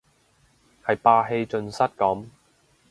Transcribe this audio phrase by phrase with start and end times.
[0.83, 2.25] 係霸氣盡失咁